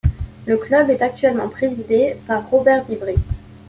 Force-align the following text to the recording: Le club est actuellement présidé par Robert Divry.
Le 0.47 0.57
club 0.57 0.89
est 0.89 1.03
actuellement 1.03 1.47
présidé 1.47 2.17
par 2.25 2.49
Robert 2.49 2.81
Divry. 2.81 3.17